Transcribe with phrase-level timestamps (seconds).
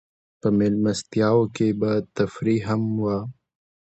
[0.39, 3.17] په مېلمستیاوو کې به تفریح هم وه.